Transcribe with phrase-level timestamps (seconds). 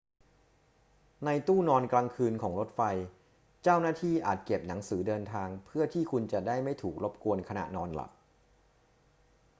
[1.25, 2.81] ในตู้นอนกลางคืนของรถไฟ
[3.63, 8.11] เจ้าหน้าที่อาจเก็บหนังสือเดินทางเพื่อที่คุณจะได้ไม่ถูกรบกวนขณะนอนหลับ